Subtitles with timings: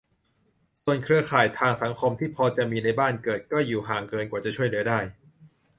[0.83, 4.99] ส่วนเครือข่ายทางสังคมที่พอมีในบ้านเกิด ก็อยู่ห่างเกินกว่าจะช่วยเหลือได้